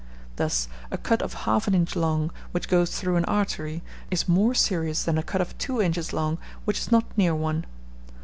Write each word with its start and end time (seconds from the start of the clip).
Thus, 0.37 0.67
a 0.89 0.97
cut 0.97 1.21
of 1.21 1.35
half 1.45 1.67
an 1.67 1.75
inch 1.75 1.95
long, 1.95 2.31
which 2.53 2.67
goes 2.67 2.97
through 2.99 3.17
an 3.17 3.25
artery, 3.25 3.83
is 4.09 4.27
more 4.27 4.55
serious 4.55 5.03
than 5.03 5.19
a 5.19 5.21
cut 5.21 5.41
of 5.41 5.55
two 5.59 5.79
inches 5.79 6.11
long, 6.11 6.39
which 6.65 6.79
is 6.79 6.91
not 6.91 7.05
near 7.15 7.35
one. 7.35 7.65